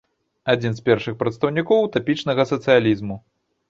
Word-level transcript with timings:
Адзін 0.53 0.73
з 0.79 0.83
першых 0.87 1.19
прадстаўнікоў 1.21 1.87
утапічнага 1.91 2.51
сацыялізму. 2.57 3.25